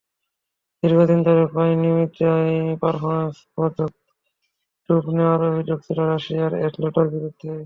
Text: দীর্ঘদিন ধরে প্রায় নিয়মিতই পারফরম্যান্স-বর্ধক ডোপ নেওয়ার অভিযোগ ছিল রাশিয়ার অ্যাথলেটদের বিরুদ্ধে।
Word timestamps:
দীর্ঘদিন 0.83 1.19
ধরে 1.23 1.43
প্রায় 1.53 1.73
নিয়মিতই 1.75 2.51
পারফরম্যান্স-বর্ধক 2.81 3.91
ডোপ 4.89 5.05
নেওয়ার 5.15 5.41
অভিযোগ 5.49 5.79
ছিল 5.85 5.97
রাশিয়ার 6.03 6.53
অ্যাথলেটদের 6.53 7.07
বিরুদ্ধে। 7.13 7.51